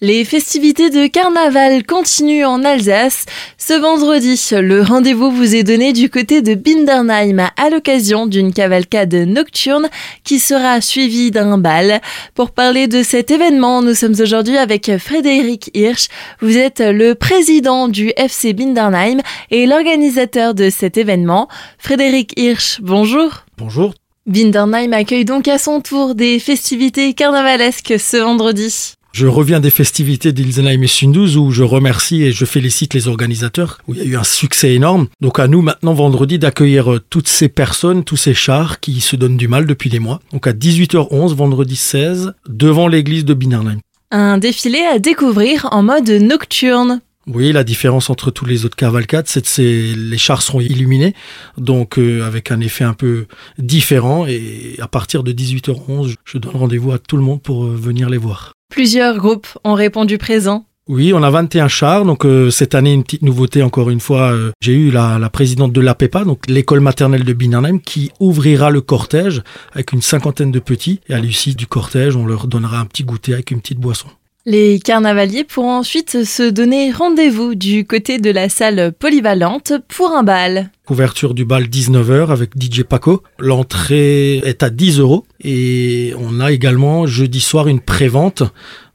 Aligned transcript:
Les 0.00 0.24
festivités 0.24 0.90
de 0.90 1.08
carnaval 1.08 1.84
continuent 1.84 2.46
en 2.46 2.62
Alsace. 2.62 3.26
Ce 3.56 3.72
vendredi, 3.72 4.40
le 4.52 4.80
rendez-vous 4.80 5.32
vous 5.32 5.56
est 5.56 5.64
donné 5.64 5.92
du 5.92 6.08
côté 6.08 6.40
de 6.40 6.54
Bindernheim 6.54 7.50
à 7.56 7.68
l'occasion 7.68 8.28
d'une 8.28 8.52
cavalcade 8.52 9.12
nocturne 9.12 9.88
qui 10.22 10.38
sera 10.38 10.80
suivie 10.80 11.32
d'un 11.32 11.58
bal. 11.58 12.00
Pour 12.36 12.52
parler 12.52 12.86
de 12.86 13.02
cet 13.02 13.32
événement, 13.32 13.82
nous 13.82 13.94
sommes 13.94 14.14
aujourd'hui 14.20 14.56
avec 14.56 14.98
Frédéric 14.98 15.72
Hirsch. 15.74 16.06
Vous 16.40 16.56
êtes 16.56 16.78
le 16.78 17.16
président 17.16 17.88
du 17.88 18.12
FC 18.16 18.52
Bindernheim 18.52 19.18
et 19.50 19.66
l'organisateur 19.66 20.54
de 20.54 20.70
cet 20.70 20.96
événement. 20.96 21.48
Frédéric 21.76 22.38
Hirsch, 22.38 22.80
bonjour. 22.80 23.46
Bonjour. 23.56 23.94
Bindernheim 24.26 24.92
accueille 24.92 25.24
donc 25.24 25.48
à 25.48 25.58
son 25.58 25.80
tour 25.80 26.14
des 26.14 26.38
festivités 26.38 27.14
carnavalesques 27.14 27.98
ce 27.98 28.18
vendredi. 28.18 28.94
Je 29.18 29.26
reviens 29.26 29.58
des 29.58 29.70
festivités 29.70 30.32
d'Ilsenheim 30.32 30.80
et 30.80 30.86
Sundus 30.86 31.36
où 31.36 31.50
je 31.50 31.64
remercie 31.64 32.22
et 32.22 32.30
je 32.30 32.44
félicite 32.44 32.94
les 32.94 33.08
organisateurs, 33.08 33.78
où 33.88 33.94
il 33.94 33.98
y 33.98 34.02
a 34.02 34.04
eu 34.04 34.16
un 34.16 34.22
succès 34.22 34.74
énorme. 34.74 35.08
Donc 35.20 35.40
à 35.40 35.48
nous 35.48 35.60
maintenant 35.60 35.92
vendredi 35.92 36.38
d'accueillir 36.38 36.92
euh, 36.92 37.00
toutes 37.10 37.26
ces 37.26 37.48
personnes, 37.48 38.04
tous 38.04 38.16
ces 38.16 38.32
chars 38.32 38.78
qui 38.78 39.00
se 39.00 39.16
donnent 39.16 39.36
du 39.36 39.48
mal 39.48 39.66
depuis 39.66 39.90
des 39.90 39.98
mois. 39.98 40.20
Donc 40.32 40.46
à 40.46 40.52
18h11 40.52 41.34
vendredi 41.34 41.74
16 41.74 42.34
devant 42.48 42.86
l'église 42.86 43.24
de 43.24 43.34
Binernheim. 43.34 43.80
Un 44.12 44.38
défilé 44.38 44.78
à 44.82 45.00
découvrir 45.00 45.66
en 45.72 45.82
mode 45.82 46.08
nocturne. 46.08 47.00
Oui, 47.26 47.50
la 47.50 47.64
différence 47.64 48.10
entre 48.10 48.30
tous 48.30 48.46
les 48.46 48.66
autres 48.66 48.76
cavalcades, 48.76 49.26
c'est 49.26 49.42
que 49.42 49.96
les 49.96 50.18
chars 50.18 50.42
seront 50.42 50.60
illuminés, 50.60 51.14
donc 51.56 51.98
euh, 51.98 52.22
avec 52.22 52.52
un 52.52 52.60
effet 52.60 52.84
un 52.84 52.94
peu 52.94 53.26
différent. 53.58 54.26
Et 54.28 54.76
à 54.78 54.86
partir 54.86 55.24
de 55.24 55.32
18h11, 55.32 56.14
je 56.24 56.38
donne 56.38 56.54
rendez-vous 56.54 56.92
à 56.92 57.00
tout 57.00 57.16
le 57.16 57.24
monde 57.24 57.42
pour 57.42 57.64
euh, 57.64 57.74
venir 57.74 58.08
les 58.08 58.16
voir. 58.16 58.52
Plusieurs 58.68 59.16
groupes 59.16 59.48
ont 59.64 59.74
répondu 59.74 60.18
présent. 60.18 60.64
Oui, 60.88 61.12
on 61.12 61.22
a 61.22 61.30
21 61.30 61.68
chars. 61.68 62.04
Donc 62.06 62.24
euh, 62.24 62.50
cette 62.50 62.74
année, 62.74 62.94
une 62.94 63.04
petite 63.04 63.22
nouveauté 63.22 63.62
encore 63.62 63.90
une 63.90 64.00
fois. 64.00 64.32
Euh, 64.32 64.52
j'ai 64.60 64.72
eu 64.72 64.90
la, 64.90 65.28
présidente 65.30 65.72
de 65.72 65.80
l'APEPA, 65.82 66.24
donc 66.24 66.48
l'école 66.48 66.80
maternelle 66.80 67.24
de 67.24 67.32
Binanheim, 67.34 67.78
qui 67.78 68.10
ouvrira 68.20 68.70
le 68.70 68.80
cortège 68.80 69.42
avec 69.72 69.92
une 69.92 70.00
cinquantaine 70.00 70.50
de 70.50 70.60
petits. 70.60 71.00
Et 71.08 71.14
à 71.14 71.20
l'issue 71.20 71.54
du 71.54 71.66
cortège, 71.66 72.16
on 72.16 72.26
leur 72.26 72.46
donnera 72.46 72.78
un 72.80 72.86
petit 72.86 73.04
goûter 73.04 73.34
avec 73.34 73.50
une 73.50 73.60
petite 73.60 73.78
boisson. 73.78 74.08
Les 74.50 74.80
carnavaliers 74.80 75.44
pourront 75.44 75.74
ensuite 75.74 76.24
se 76.24 76.48
donner 76.48 76.90
rendez-vous 76.90 77.54
du 77.54 77.84
côté 77.86 78.16
de 78.16 78.30
la 78.30 78.48
salle 78.48 78.94
polyvalente 78.98 79.74
pour 79.88 80.12
un 80.12 80.22
bal. 80.22 80.70
Ouverture 80.88 81.34
du 81.34 81.44
bal 81.44 81.64
19h 81.64 82.28
avec 82.28 82.52
DJ 82.58 82.82
Paco. 82.82 83.22
L'entrée 83.38 84.38
est 84.38 84.62
à 84.62 84.70
10 84.70 85.00
euros 85.00 85.26
et 85.44 86.14
on 86.18 86.40
a 86.40 86.50
également 86.50 87.06
jeudi 87.06 87.40
soir 87.40 87.68
une 87.68 87.80
pré-vente. 87.80 88.42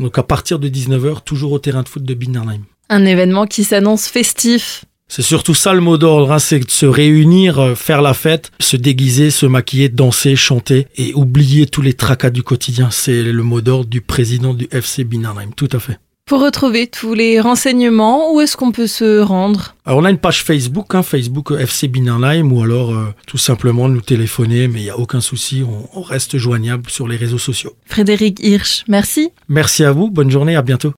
Donc 0.00 0.16
à 0.16 0.22
partir 0.22 0.58
de 0.58 0.70
19h, 0.70 1.22
toujours 1.22 1.52
au 1.52 1.58
terrain 1.58 1.82
de 1.82 1.90
foot 1.90 2.02
de 2.02 2.14
Binderheim. 2.14 2.62
Un 2.88 3.04
événement 3.04 3.44
qui 3.46 3.64
s'annonce 3.64 4.06
festif. 4.06 4.86
C'est 5.08 5.22
surtout 5.22 5.54
ça 5.54 5.74
le 5.74 5.80
mot 5.80 5.98
d'ordre, 5.98 6.32
hein, 6.32 6.38
c'est 6.38 6.60
de 6.60 6.70
se 6.70 6.86
réunir, 6.86 7.58
euh, 7.58 7.74
faire 7.74 8.00
la 8.00 8.14
fête, 8.14 8.50
se 8.58 8.76
déguiser, 8.76 9.30
se 9.30 9.46
maquiller, 9.46 9.88
danser, 9.88 10.34
chanter 10.34 10.86
et 10.96 11.12
oublier 11.14 11.66
tous 11.66 11.82
les 11.82 11.92
tracas 11.92 12.30
du 12.30 12.42
quotidien. 12.42 12.88
C'est 12.90 13.22
le 13.22 13.42
mot 13.42 13.60
d'ordre 13.60 13.88
du 13.90 14.00
président 14.00 14.54
du 14.54 14.66
FC 14.70 15.04
Binarheim, 15.04 15.50
tout 15.54 15.68
à 15.72 15.78
fait. 15.78 15.98
Pour 16.26 16.40
retrouver 16.42 16.86
tous 16.86 17.12
les 17.12 17.38
renseignements, 17.38 18.32
où 18.32 18.40
est-ce 18.40 18.56
qu'on 18.56 18.72
peut 18.72 18.86
se 18.86 19.20
rendre? 19.20 19.74
Alors 19.84 19.98
on 19.98 20.04
a 20.04 20.10
une 20.10 20.18
page 20.18 20.42
Facebook, 20.42 20.94
hein, 20.94 21.02
Facebook 21.02 21.50
FC 21.50 21.86
Binarheim, 21.86 22.50
ou 22.50 22.62
alors 22.62 22.94
euh, 22.94 23.14
tout 23.26 23.36
simplement 23.36 23.90
nous 23.90 24.00
téléphoner, 24.00 24.66
mais 24.66 24.80
il 24.80 24.84
n'y 24.84 24.90
a 24.90 24.98
aucun 24.98 25.20
souci, 25.20 25.62
on, 25.62 25.86
on 25.92 26.02
reste 26.02 26.38
joignable 26.38 26.88
sur 26.88 27.06
les 27.08 27.16
réseaux 27.16 27.38
sociaux. 27.38 27.76
Frédéric 27.84 28.40
Hirsch, 28.42 28.84
merci. 28.88 29.32
Merci 29.48 29.84
à 29.84 29.92
vous, 29.92 30.10
bonne 30.10 30.30
journée, 30.30 30.56
à 30.56 30.62
bientôt. 30.62 30.92